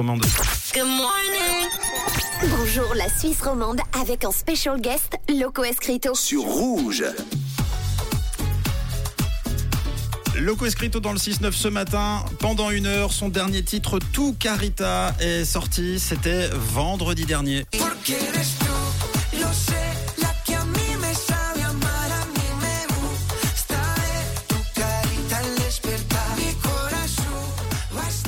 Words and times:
romande. 0.00 0.24
Good 0.72 0.84
morning. 0.84 1.68
Bonjour 2.56 2.94
la 2.94 3.08
Suisse 3.08 3.42
romande 3.42 3.80
avec 4.00 4.24
en 4.24 4.30
special 4.30 4.80
guest 4.80 5.18
Loco 5.28 5.64
Escrito. 5.64 6.14
sur 6.14 6.42
Rouge. 6.42 7.04
Loco 10.36 10.66
Escrito 10.66 11.00
dans 11.00 11.10
le 11.10 11.18
6-9 11.18 11.50
ce 11.50 11.66
matin. 11.66 12.24
Pendant 12.38 12.70
une 12.70 12.86
heure, 12.86 13.12
son 13.12 13.28
dernier 13.28 13.64
titre, 13.64 13.98
Tout 14.12 14.36
Carita, 14.38 15.16
est 15.18 15.44
sorti. 15.44 15.98
C'était 15.98 16.48
vendredi 16.52 17.24
dernier. 17.26 17.64
Porque 17.72 18.14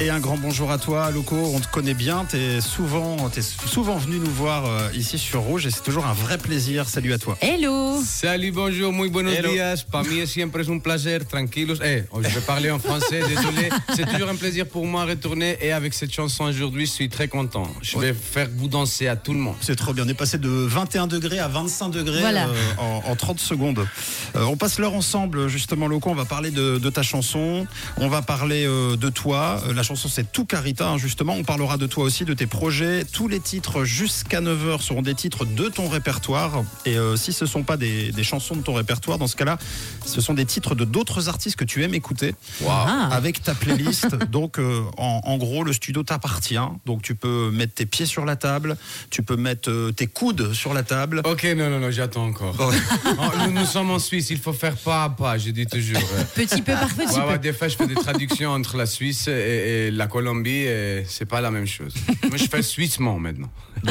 Et 0.03 0.09
un 0.09 0.19
grand 0.19 0.39
bonjour 0.39 0.71
à 0.71 0.79
toi, 0.79 1.11
Loco. 1.11 1.37
On 1.55 1.61
te 1.61 1.69
connaît 1.69 1.93
bien. 1.93 2.25
T'es 2.25 2.63
souvent, 2.63 3.29
t'es 3.29 3.43
souvent 3.43 3.99
venu 3.99 4.19
nous 4.19 4.31
voir 4.31 4.65
euh, 4.65 4.89
ici 4.95 5.19
sur 5.19 5.41
Rouge 5.43 5.67
et 5.67 5.71
c'est 5.71 5.83
toujours 5.83 6.07
un 6.07 6.15
vrai 6.15 6.39
plaisir. 6.39 6.89
Salut 6.89 7.13
à 7.13 7.19
toi. 7.19 7.37
Hello 7.43 8.01
Salut, 8.03 8.51
bonjour, 8.51 8.95
muy 8.95 9.11
buenos 9.11 9.35
Hello. 9.35 9.51
días. 9.53 9.85
Para 9.85 10.05
mí 10.09 10.21
es 10.21 10.31
siempre 10.31 10.63
es 10.63 10.69
un 10.71 10.81
placer, 10.81 11.27
tranquilos. 11.27 11.81
Eh, 11.85 12.05
oh, 12.13 12.23
je 12.23 12.29
vais 12.31 12.41
parler 12.41 12.71
en 12.71 12.79
français, 12.79 13.21
désolé. 13.29 13.69
C'est 13.95 14.07
toujours 14.11 14.31
un 14.31 14.37
plaisir 14.37 14.67
pour 14.67 14.87
moi 14.87 15.05
de 15.05 15.11
retourner 15.11 15.59
et 15.61 15.71
avec 15.71 15.93
cette 15.93 16.15
chanson 16.15 16.45
aujourd'hui, 16.45 16.87
je 16.87 16.93
suis 16.93 17.09
très 17.11 17.29
content. 17.29 17.69
Je 17.83 17.99
vais 17.99 18.15
faire 18.15 18.49
vous 18.57 18.69
danser 18.69 19.07
à 19.07 19.17
tout 19.17 19.35
le 19.35 19.39
monde. 19.41 19.57
C'est 19.61 19.77
trop 19.77 19.93
bien. 19.93 20.05
On 20.07 20.09
est 20.09 20.15
passé 20.15 20.39
de 20.39 20.49
21 20.49 21.09
degrés 21.09 21.41
à 21.41 21.49
25 21.49 21.91
degrés 21.91 22.21
Voilà. 22.21 22.47
euh, 22.49 22.55
en, 22.79 23.03
en 23.11 23.17
30 23.17 23.39
secondes. 23.39 23.87
Euh, 24.35 24.45
on 24.45 24.57
passe 24.57 24.79
l'heure 24.79 24.95
ensemble, 24.95 25.49
justement, 25.49 25.89
Loco. 25.89 26.09
On 26.09 26.15
va 26.15 26.25
parler 26.25 26.51
de, 26.51 26.79
de 26.79 26.89
ta 26.91 27.03
chanson. 27.03 27.67
On 27.99 28.09
va 28.09 28.23
parler 28.23 28.65
euh, 28.67 28.97
de 28.97 29.11
toi. 29.11 29.61
Euh, 29.69 29.75
la 29.75 29.90
chanson, 29.97 30.09
c'est 30.09 30.31
Tout 30.31 30.45
Carita, 30.45 30.89
hein, 30.89 30.99
justement. 30.99 31.35
On 31.35 31.43
parlera 31.43 31.77
de 31.77 31.87
toi 31.87 32.05
aussi, 32.05 32.25
de 32.25 32.33
tes 32.35 32.47
projets. 32.47 33.05
Tous 33.05 33.27
les 33.27 33.41
titres 33.41 33.85
jusqu'à 33.85 34.41
9h 34.41 34.81
seront 34.83 35.03
des 35.03 35.15
titres 35.15 35.45
de 35.45 35.69
ton 35.69 35.89
répertoire. 35.89 36.63
Et 36.87 36.97
euh, 36.97 37.17
si 37.17 37.33
ce 37.33 37.45
ne 37.45 37.49
sont 37.49 37.63
pas 37.65 37.77
des, 37.77 38.13
des 38.13 38.23
chansons 38.23 38.55
de 38.55 38.63
ton 38.63 38.75
répertoire, 38.75 39.19
dans 39.19 39.27
ce 39.27 39.35
cas-là, 39.35 39.59
ce 40.07 40.21
sont 40.21 40.35
des 40.35 40.45
titres 40.47 40.75
de 40.77 40.85
d'autres 40.85 41.29
artistes 41.29 41.57
que 41.57 41.65
tu 41.65 41.83
aimes 41.83 41.95
écouter 41.95 42.35
Ah. 42.69 43.09
avec 43.11 43.43
ta 43.43 43.55
playlist. 43.55 44.15
Donc, 44.31 44.59
euh, 44.61 44.83
en, 44.97 45.21
en 45.25 45.37
gros, 45.39 45.65
le 45.65 45.73
studio 45.73 46.05
t'appartient. 46.05 46.55
Donc, 46.87 47.03
tu 47.03 47.17
peux 47.17 47.51
mettre 47.51 47.75
tes 47.75 47.87
pieds 47.87 48.07
sur 48.07 48.25
la 48.25 48.37
table, 48.37 48.77
tu 49.11 49.23
peux 49.25 49.37
mettre 49.37 49.71
euh, 49.71 49.91
tes 49.93 50.07
coudes 50.07 50.53
sur 50.53 50.73
la 50.73 50.85
table. 50.85 51.23
Ok, 51.25 51.45
non, 51.57 51.69
non, 51.69 51.81
non, 51.81 51.91
j'attends 51.91 52.27
encore. 52.27 52.55
Oh. 53.19 53.25
Nous, 53.47 53.53
nous 53.53 53.67
sommes 53.67 53.91
en 53.91 53.99
Suisse, 53.99 54.31
il 54.31 54.39
faut 54.39 54.53
faire 54.53 54.77
pas 54.77 55.05
à 55.05 55.11
pas, 55.11 55.37
je 55.37 55.51
dis 55.51 55.67
toujours. 55.67 56.01
Petit 56.35 56.63
peu 56.63 56.73
par 56.73 56.89
petit 56.89 57.19
Ouais, 57.19 57.25
ouais, 57.27 57.33
peu. 57.35 57.39
des 57.39 57.53
fois, 57.53 57.69
je 57.69 57.77
fais 57.77 57.87
des 57.87 57.95
traductions 57.95 58.51
entre 58.51 58.77
la 58.77 58.87
Suisse 58.87 59.27
et, 59.29 59.31
et 59.33 59.80
la 59.91 60.07
Colombie 60.07 60.51
et 60.67 61.05
c'est 61.09 61.25
pas 61.25 61.41
la 61.41 61.51
même 61.51 61.67
chose. 61.67 61.95
Moi, 62.29 62.37
je 62.37 62.45
fais 62.47 62.63
suissement 62.63 63.19
maintenant. 63.19 63.51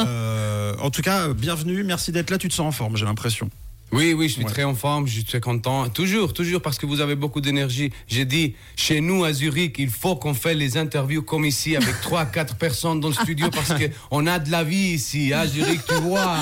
Euh, 0.00 0.74
en 0.80 0.90
tout 0.90 1.02
cas, 1.02 1.28
bienvenue, 1.32 1.82
merci 1.82 2.12
d'être 2.12 2.30
là. 2.30 2.38
Tu 2.38 2.48
te 2.48 2.54
sens 2.54 2.66
en 2.68 2.72
forme, 2.72 2.96
j'ai 2.96 3.04
l'impression. 3.04 3.48
Oui, 3.90 4.12
oui, 4.12 4.28
je 4.28 4.34
suis 4.34 4.44
Ouais. 4.44 4.50
très 4.50 4.64
en 4.64 4.74
forme, 4.74 5.06
je 5.06 5.14
suis 5.14 5.24
très 5.24 5.40
content. 5.40 5.88
Toujours, 5.88 6.34
toujours, 6.34 6.60
parce 6.60 6.76
que 6.76 6.84
vous 6.84 7.00
avez 7.00 7.14
beaucoup 7.14 7.40
d'énergie. 7.40 7.90
J'ai 8.06 8.26
dit, 8.26 8.54
chez 8.76 9.00
nous 9.00 9.24
à 9.24 9.32
Zurich, 9.32 9.76
il 9.78 9.88
faut 9.88 10.14
qu'on 10.16 10.34
fait 10.34 10.54
les 10.54 10.76
interviews 10.76 11.22
comme 11.22 11.46
ici, 11.46 11.74
avec 11.74 11.98
trois, 12.02 12.26
quatre 12.26 12.56
personnes 12.56 13.00
dans 13.00 13.08
le 13.08 13.14
studio, 13.14 13.48
parce 13.50 13.72
qu'on 13.72 14.26
a 14.26 14.38
de 14.38 14.50
la 14.50 14.62
vie 14.62 14.90
ici, 14.92 15.32
à 15.32 15.46
Zurich, 15.46 15.80
tu 15.88 15.94
vois. 15.94 16.36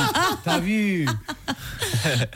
T'as 0.44 0.59
vu? 0.59 1.06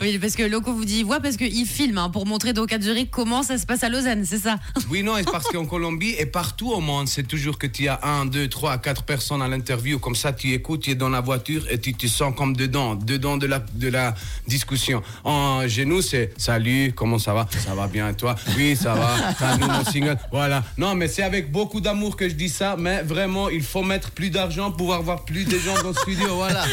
Oui, 0.01 0.17
parce 0.19 0.35
que 0.35 0.43
Loco 0.43 0.73
vous 0.73 0.85
dit 0.85 0.99
il 0.99 1.05
voit 1.05 1.19
parce 1.19 1.37
qu'il 1.37 1.65
filme 1.65 1.97
hein, 1.97 2.09
pour 2.09 2.25
montrer 2.25 2.53
donc 2.53 2.73
à 2.73 2.79
Zurich 2.79 3.09
comment 3.11 3.43
ça 3.43 3.57
se 3.57 3.65
passe 3.65 3.83
à 3.83 3.89
Lausanne, 3.89 4.25
c'est 4.25 4.39
ça 4.39 4.57
Oui, 4.89 5.03
non, 5.03 5.17
et 5.17 5.23
parce 5.23 5.47
qu'en 5.47 5.65
Colombie 5.65 6.15
et 6.17 6.25
partout 6.25 6.71
au 6.71 6.79
monde, 6.79 7.07
c'est 7.07 7.27
toujours 7.27 7.57
que 7.57 7.67
tu 7.67 7.87
as 7.87 7.99
un, 8.03 8.25
deux, 8.25 8.47
trois, 8.47 8.77
quatre 8.77 9.03
personnes 9.03 9.41
à 9.41 9.47
l'interview. 9.47 9.99
Comme 9.99 10.15
ça, 10.15 10.33
tu 10.33 10.53
écoutes, 10.53 10.81
tu 10.81 10.91
es 10.91 10.95
dans 10.95 11.09
la 11.09 11.21
voiture 11.21 11.65
et 11.69 11.79
tu 11.79 11.93
te 11.93 12.07
sens 12.07 12.33
comme 12.35 12.55
dedans, 12.55 12.95
dedans 12.95 13.37
de 13.37 13.47
la, 13.47 13.63
de 13.73 13.87
la 13.87 14.15
discussion. 14.47 15.01
En, 15.23 15.67
chez 15.67 15.85
nous, 15.85 16.01
c'est 16.01 16.33
salut, 16.37 16.93
comment 16.95 17.19
ça 17.19 17.33
va? 17.33 17.47
Ça 17.65 17.73
va 17.75 17.87
bien, 17.87 18.13
toi? 18.13 18.35
Oui, 18.57 18.75
ça 18.75 18.93
va. 18.93 19.33
T'as 19.39 19.57
mon 19.57 19.85
single? 19.85 20.17
Voilà. 20.31 20.63
Non, 20.77 20.95
mais 20.95 21.07
c'est 21.07 21.23
avec 21.23 21.51
beaucoup 21.51 21.81
d'amour 21.81 22.15
que 22.15 22.27
je 22.27 22.33
dis 22.33 22.49
ça, 22.49 22.75
mais 22.77 23.01
vraiment, 23.03 23.49
il 23.49 23.63
faut 23.63 23.83
mettre 23.83 24.11
plus 24.11 24.29
d'argent 24.29 24.69
pour 24.69 24.81
pouvoir 24.81 25.03
voir 25.03 25.25
plus 25.25 25.45
de 25.45 25.59
gens 25.59 25.75
dans 25.83 25.89
le 25.89 25.95
studio. 25.95 26.35
Voilà. 26.35 26.65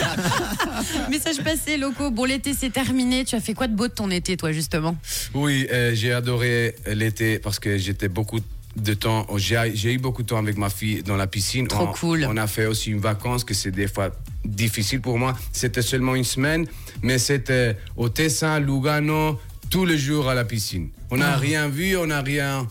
Message 1.10 1.42
passé, 1.44 1.76
Loco. 1.76 2.10
Bon, 2.10 2.25
l'été 2.25 2.54
c'est 2.58 2.72
terminé. 2.72 3.24
Tu 3.24 3.34
as 3.34 3.41
fait 3.41 3.54
quoi 3.54 3.66
de 3.69 3.74
beau 3.76 3.88
de 3.88 3.92
ton 3.92 4.10
été, 4.10 4.36
toi, 4.36 4.52
justement? 4.52 4.96
Oui, 5.34 5.66
euh, 5.72 5.94
j'ai 5.94 6.12
adoré 6.12 6.74
l'été 6.86 7.38
parce 7.38 7.58
que 7.58 7.78
j'étais 7.78 8.08
beaucoup 8.08 8.41
de 8.76 8.94
temps, 8.94 9.26
j'ai 9.36 9.92
eu 9.94 9.98
beaucoup 9.98 10.22
de 10.22 10.28
temps 10.28 10.38
avec 10.38 10.56
ma 10.56 10.70
fille 10.70 11.02
dans 11.02 11.16
la 11.16 11.26
piscine. 11.26 11.66
Trop 11.66 11.84
on, 11.88 11.92
cool. 11.92 12.26
On 12.28 12.36
a 12.36 12.47
fait 12.47 12.66
aussi 12.66 12.91
une 12.91 13.00
vacance 13.00 13.42
que 13.42 13.54
c'est 13.54 13.70
des 13.72 13.88
fois 13.88 14.10
difficile 14.44 15.00
pour 15.00 15.18
moi. 15.18 15.36
C'était 15.52 15.82
seulement 15.82 16.14
une 16.14 16.24
semaine, 16.24 16.66
mais 17.02 17.18
c'était 17.18 17.76
au 17.97 18.08
Tessin, 18.08 18.60
Lugano, 18.60 19.38
tous 19.70 19.84
les 19.84 19.98
jours 19.98 20.28
à 20.28 20.34
la 20.34 20.44
piscine. 20.44 20.91
On 21.10 21.16
n'a 21.16 21.32
Ah. 21.32 21.36
rien 21.36 21.68
vu, 21.68 21.97
on 21.97 22.06
n'a 22.06 22.20
rien 22.22 22.68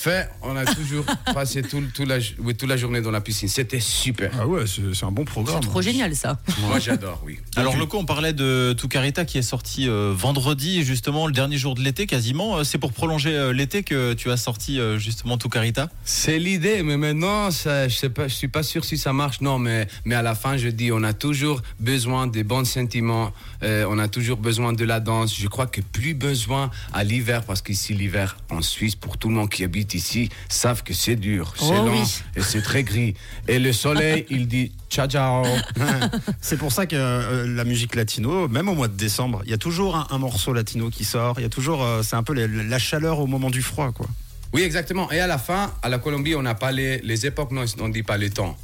fait. 0.00 0.28
On 0.42 0.56
a 0.56 0.64
toujours 0.64 1.04
passé 1.34 1.62
tout, 1.62 1.82
tout 1.94 2.04
la, 2.04 2.18
oui, 2.38 2.54
toute 2.54 2.68
la 2.68 2.76
journée 2.76 3.00
dans 3.00 3.10
la 3.10 3.20
piscine. 3.20 3.48
C'était 3.48 3.80
super. 3.80 4.30
Ah 4.38 4.46
ouais, 4.46 4.64
c'est 4.66 4.82
c'est 4.94 5.04
un 5.04 5.10
bon 5.12 5.24
programme. 5.24 5.60
Trop 5.60 5.82
génial, 5.82 6.14
ça. 6.16 6.38
Moi, 6.62 6.78
j'adore, 6.78 7.22
oui. 7.24 7.38
Alors 7.56 7.76
Loco, 7.76 7.98
on 7.98 8.04
parlait 8.04 8.32
de 8.32 8.74
Tucarita 8.78 9.24
qui 9.24 9.38
est 9.38 9.42
sorti 9.42 9.88
euh, 9.88 10.12
vendredi, 10.16 10.82
justement 10.84 11.26
le 11.26 11.32
dernier 11.32 11.58
jour 11.58 11.74
de 11.74 11.80
l'été 11.82 12.06
quasiment. 12.06 12.58
Euh, 12.58 12.64
C'est 12.64 12.78
pour 12.78 12.92
prolonger 12.92 13.34
euh, 13.36 13.52
l'été 13.52 13.82
que 13.82 14.12
tu 14.14 14.30
as 14.30 14.36
sorti 14.36 14.78
euh, 14.80 14.98
justement 14.98 15.38
Tucarita. 15.38 15.88
C'est 16.04 16.38
l'idée, 16.38 16.82
mais 16.82 16.96
maintenant, 16.96 17.50
ça, 17.50 17.88
je 17.88 17.96
je 18.00 18.28
suis 18.34 18.48
pas 18.48 18.62
sûr 18.62 18.84
si 18.84 18.96
ça 18.98 19.12
marche. 19.12 19.40
Non, 19.40 19.58
mais, 19.58 19.86
mais 20.04 20.14
à 20.14 20.22
la 20.22 20.34
fin, 20.34 20.56
je 20.56 20.68
dis, 20.68 20.90
on 20.92 21.02
a 21.02 21.12
toujours 21.12 21.62
besoin 21.78 22.26
des 22.26 22.44
bons 22.44 22.64
sentiments. 22.64 23.32
euh, 23.62 23.84
on 23.88 23.98
a 23.98 24.08
toujours 24.08 24.38
besoin 24.38 24.72
de 24.72 24.84
la 24.84 25.00
danse. 25.00 25.36
Je 25.38 25.48
crois 25.48 25.66
que 25.66 25.80
plus 25.80 26.14
besoin 26.14 26.70
à 26.92 27.04
l'hiver, 27.04 27.44
parce 27.44 27.62
qu'ici, 27.62 27.94
l'hiver 27.94 28.36
en 28.50 28.62
Suisse, 28.62 28.96
pour 28.96 29.18
tout 29.18 29.28
le 29.28 29.34
monde 29.34 29.50
qui 29.50 29.64
habite 29.64 29.89
ici, 29.94 30.28
savent 30.48 30.82
que 30.82 30.94
c'est 30.94 31.16
dur, 31.16 31.54
c'est 31.56 31.64
Oh 31.66 31.72
long 31.86 31.92
oui. 31.92 32.22
et 32.36 32.42
c'est 32.42 32.62
très 32.62 32.82
gris. 32.82 33.14
Et 33.48 33.58
le 33.58 33.72
soleil, 33.72 34.26
il 34.30 34.48
dit 34.48 34.72
ciao 34.90 35.06
ciao. 35.08 35.44
C'est 36.40 36.56
pour 36.56 36.72
ça 36.72 36.86
que 36.86 36.96
euh, 36.96 37.46
la 37.46 37.64
musique 37.64 37.94
latino, 37.94 38.48
même 38.48 38.68
au 38.68 38.74
mois 38.74 38.88
de 38.88 38.96
décembre, 38.96 39.42
il 39.44 39.50
y 39.50 39.54
a 39.54 39.58
toujours 39.58 39.96
un, 39.96 40.06
un 40.10 40.18
morceau 40.18 40.52
latino 40.52 40.90
qui 40.90 41.04
sort. 41.04 41.38
Il 41.38 41.42
y 41.42 41.46
a 41.46 41.48
toujours, 41.48 41.82
euh, 41.84 42.02
c'est 42.02 42.16
un 42.16 42.22
peu 42.22 42.34
la 42.34 42.78
chaleur 42.78 43.20
au 43.20 43.26
moment 43.26 43.50
du 43.50 43.62
froid, 43.62 43.92
quoi. 43.92 44.06
Oui, 44.52 44.62
exactement. 44.62 45.10
Et 45.12 45.20
à 45.20 45.26
la 45.28 45.38
fin, 45.38 45.72
à 45.82 45.88
la 45.88 45.98
Colombie, 45.98 46.34
on 46.34 46.42
n'a 46.42 46.54
pas 46.56 46.72
les, 46.72 46.98
les 47.02 47.26
époques, 47.26 47.52
non, 47.52 47.64
on 47.80 47.88
ne 47.88 47.92
dit 47.92 48.02
pas 48.02 48.16
les 48.16 48.30
temps. 48.30 48.56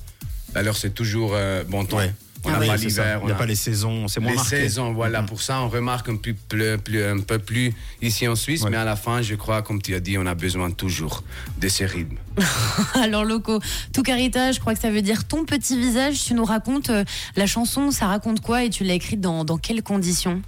Alors, 0.55 0.77
c'est 0.77 0.91
toujours 0.91 1.33
euh, 1.35 1.63
bon 1.65 1.85
temps. 1.85 1.99
Ouais. 1.99 2.13
On 2.47 2.51
Ah 2.51 2.53
n'a 2.53 2.59
oui, 2.61 2.67
pas 2.69 2.77
l'hiver. 2.77 3.21
On 3.25 3.29
pas 3.29 3.45
les 3.47 3.55
saisons, 3.57 4.09
c'est 4.09 4.21
moins 4.21 4.31
les 4.31 4.37
marqué. 4.37 4.51
saisons, 4.63 4.93
voilà. 4.93 5.23
Pour 5.23 5.43
ça, 5.43 5.61
on 5.63 5.69
remarque 5.69 6.09
un 6.09 6.17
peu 6.17 6.33
plus, 6.49 6.79
plus- 6.79 7.03
un 7.05 7.19
peu 7.21 7.39
plus 7.39 7.75
ici 8.01 8.27
en 8.29 8.37
Suisse, 8.37 8.63
Ouais. 8.63 8.71
mais 8.71 8.77
à 8.77 8.85
la 8.85 8.97
fin, 8.97 9.21
je 9.21 9.35
crois, 9.35 9.63
comme 9.63 9.83
tu 9.83 9.95
as 9.95 10.01
dit, 10.01 10.17
on 10.17 10.27
a 10.27 10.35
besoin 10.35 10.71
toujours 10.71 11.25
de 11.61 11.69
ces 11.69 11.87
rythmes. 11.87 12.17
Alors, 12.95 13.25
Loco, 13.25 13.61
tout 13.93 14.03
carita, 14.03 14.53
je 14.53 14.61
crois 14.61 14.75
que 14.75 14.81
ça 14.81 14.91
veut 14.91 15.03
dire 15.03 15.27
ton 15.27 15.45
petit 15.45 15.79
visage. 15.79 16.23
Tu 16.25 16.35
nous 16.35 16.45
racontes 16.45 16.91
euh, 16.91 17.05
la 17.37 17.47
chanson, 17.47 17.91
ça 17.91 18.07
raconte 18.07 18.41
quoi 18.41 18.65
et 18.65 18.71
tu 18.71 18.85
l'as 18.85 18.95
écrite 18.95 19.21
dans, 19.21 19.45
dans 19.45 19.59
quelles 19.59 19.83
conditions? 19.83 20.41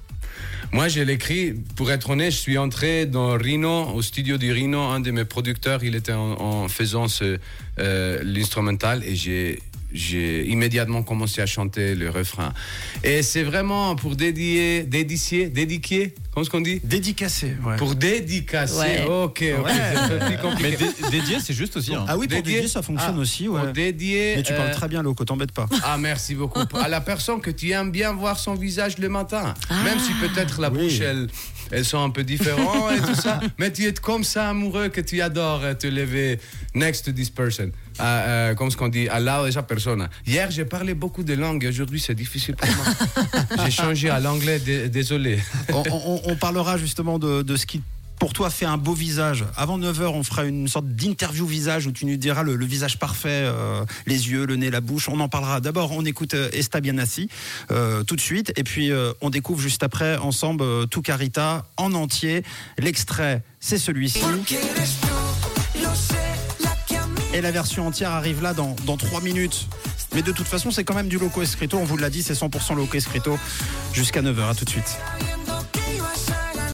Moi, 0.70 0.88
je 0.88 1.00
l'écris, 1.00 1.54
pour 1.76 1.90
être 1.90 2.10
honnête, 2.10 2.30
je 2.30 2.36
suis 2.36 2.58
entré 2.58 3.06
dans 3.06 3.36
Rhino, 3.38 3.86
au 3.94 4.02
studio 4.02 4.36
du 4.36 4.52
Rhino. 4.52 4.80
Un 4.82 5.00
de 5.00 5.10
mes 5.10 5.24
producteurs, 5.24 5.82
il 5.82 5.94
était 5.96 6.12
en, 6.12 6.32
en 6.40 6.68
faisant 6.68 7.08
ce, 7.08 7.38
euh, 7.78 8.20
l'instrumental 8.22 9.02
et 9.04 9.16
j'ai. 9.16 9.60
J'ai 9.92 10.46
immédiatement 10.46 11.02
commencé 11.02 11.40
à 11.40 11.46
chanter 11.46 11.94
le 11.94 12.10
refrain. 12.10 12.52
Et 13.04 13.22
c'est 13.22 13.42
vraiment 13.42 13.96
pour 13.96 14.16
dédier, 14.16 14.82
dédicier, 14.82 15.48
dédiquer, 15.48 16.14
comment 16.38 16.42
est-ce 16.44 16.50
qu'on 16.50 16.60
dit 16.60 16.80
Dédicacé, 16.84 17.54
ouais. 17.66 17.76
Pour 17.76 17.94
dédicacer. 17.96 18.78
Ouais. 18.78 19.04
Ok, 19.08 19.38
c'est 19.42 20.18
plus 20.26 20.38
compliqué. 20.38 20.62
Mais 20.62 20.76
dé- 20.76 21.10
dédié, 21.18 21.38
c'est 21.44 21.52
juste 21.54 21.76
aussi. 21.76 21.94
hein. 21.94 22.04
Ah 22.06 22.16
oui, 22.16 22.28
pour 22.28 22.36
Dédié- 22.38 22.54
dédier, 22.54 22.68
ça 22.68 22.82
fonctionne 22.82 23.14
Ah, 23.16 23.20
aussi, 23.20 23.46
Pour 23.46 23.56
ouais. 23.56 23.72
dédier. 23.72 24.34
Mais 24.36 24.42
tu 24.42 24.52
parles 24.54 24.68
euh, 24.70 24.74
très 24.74 24.88
bien, 24.88 25.02
Loco, 25.02 25.24
t'embête 25.24 25.52
pas. 25.52 25.66
Ah, 25.82 25.96
merci 25.98 26.34
beaucoup. 26.34 26.60
À 26.80 26.88
la 26.88 27.00
personne 27.00 27.40
que 27.40 27.50
tu 27.50 27.70
aimes 27.70 27.90
bien 27.90 28.12
voir 28.12 28.38
son 28.38 28.54
visage 28.54 28.98
le 28.98 29.08
matin. 29.08 29.54
Même 29.84 29.98
si 29.98 30.12
peut-être 30.14 30.60
la 30.60 30.70
Oui. 30.70 30.78
bouche, 30.84 31.00
elle, 31.00 31.26
elles 31.72 31.84
sont 31.84 32.02
un 32.02 32.10
peu 32.10 32.22
différentes 32.22 32.92
et 32.96 33.00
tout 33.00 33.14
ça. 33.20 33.40
Mais 33.58 33.72
tu 33.72 33.84
es 33.86 33.92
comme 33.94 34.22
ça 34.24 34.48
amoureux 34.50 34.88
que 34.88 35.00
tu 35.00 35.20
adores 35.20 35.62
euh, 35.64 35.74
te 35.74 35.86
lever 35.88 36.38
next 36.74 37.04
to 37.06 37.12
this 37.12 37.30
person. 37.30 37.70
Ah, 38.00 38.20
euh, 38.20 38.54
comme 38.54 38.70
ce 38.70 38.76
qu'on 38.76 38.86
dit, 38.88 39.08
à 39.08 39.18
lado 39.18 39.42
de 39.44 39.48
esa 39.48 39.64
persona. 39.64 40.08
Hier, 40.24 40.48
j'ai 40.52 40.64
parlé 40.64 40.94
beaucoup 40.94 41.24
de 41.24 41.34
langues. 41.34 41.66
Aujourd'hui, 41.68 41.98
c'est 41.98 42.14
difficile 42.14 42.54
pour 42.54 42.68
moi. 42.76 43.64
j'ai 43.64 43.72
changé 43.72 44.08
à 44.08 44.20
l'anglais, 44.20 44.60
dé- 44.60 44.88
désolé. 44.88 45.40
on, 45.72 45.82
on- 45.90 46.20
on 46.28 46.36
parlera 46.36 46.76
justement 46.76 47.18
de, 47.18 47.42
de 47.42 47.56
ce 47.56 47.66
qui 47.66 47.82
pour 48.18 48.32
toi 48.32 48.50
fait 48.50 48.66
un 48.66 48.76
beau 48.76 48.94
visage. 48.94 49.44
Avant 49.56 49.78
9h, 49.78 50.06
on 50.06 50.24
fera 50.24 50.44
une 50.44 50.66
sorte 50.66 50.88
d'interview 50.88 51.46
visage 51.46 51.86
où 51.86 51.92
tu 51.92 52.04
nous 52.04 52.16
diras 52.16 52.42
le, 52.42 52.56
le 52.56 52.66
visage 52.66 52.98
parfait, 52.98 53.28
euh, 53.30 53.84
les 54.06 54.30
yeux, 54.30 54.44
le 54.44 54.56
nez, 54.56 54.70
la 54.70 54.80
bouche. 54.80 55.08
On 55.08 55.20
en 55.20 55.28
parlera. 55.28 55.60
D'abord, 55.60 55.92
on 55.92 56.04
écoute 56.04 56.34
euh, 56.34 56.50
Estabianassi 56.52 57.28
euh, 57.70 58.02
tout 58.02 58.16
de 58.16 58.20
suite. 58.20 58.52
Et 58.56 58.64
puis, 58.64 58.90
euh, 58.90 59.12
on 59.20 59.30
découvre 59.30 59.60
juste 59.60 59.84
après, 59.84 60.16
ensemble, 60.16 60.88
tout 60.88 61.00
Carita 61.00 61.64
en 61.76 61.92
entier. 61.92 62.42
L'extrait, 62.76 63.42
c'est 63.60 63.78
celui-ci. 63.78 64.20
Et 67.34 67.40
la 67.40 67.50
version 67.52 67.86
entière 67.86 68.10
arrive 68.10 68.42
là 68.42 68.52
dans, 68.52 68.74
dans 68.84 68.96
3 68.96 69.20
minutes. 69.20 69.68
Mais 70.14 70.22
de 70.22 70.32
toute 70.32 70.48
façon, 70.48 70.70
c'est 70.72 70.82
quand 70.82 70.94
même 70.94 71.08
du 71.08 71.18
Loco 71.18 71.40
Escrito. 71.40 71.78
On 71.78 71.84
vous 71.84 71.98
l'a 71.98 72.10
dit, 72.10 72.22
c'est 72.24 72.34
100% 72.34 72.74
Loco 72.74 72.96
Escrito 72.96 73.38
jusqu'à 73.92 74.22
9h. 74.22 74.50
À 74.50 74.54
tout 74.54 74.64
de 74.64 74.70
suite. 74.70 74.98